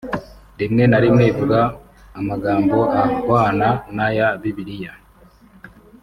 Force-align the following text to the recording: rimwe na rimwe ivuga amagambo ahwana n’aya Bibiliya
rimwe 0.59 0.83
na 0.91 0.97
rimwe 1.03 1.23
ivuga 1.31 1.59
amagambo 2.19 2.77
ahwana 3.03 3.67
n’aya 3.95 4.27
Bibiliya 4.41 4.93